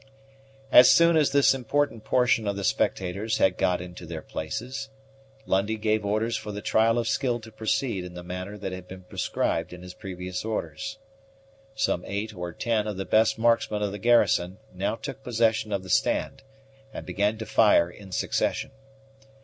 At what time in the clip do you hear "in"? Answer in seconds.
8.03-8.15, 9.73-9.83, 17.91-18.11